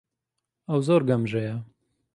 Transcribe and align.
ئەو 0.69 0.79
زۆر 0.87 1.01
گەمژەیە. 1.09 1.55